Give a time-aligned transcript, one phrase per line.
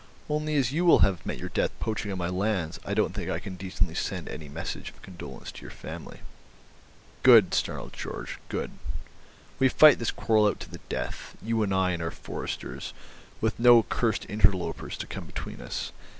[0.27, 3.29] Only as you will have met your death poaching on my lands I don't think
[3.29, 6.21] I can decently send any message of condolence to your family."
[7.21, 8.71] "Good," snarled Georg, "good.
[9.59, 12.95] We fight this quarrel out to the death, you and I and our foresters,
[13.41, 15.91] with no cursed interlopers to come between us.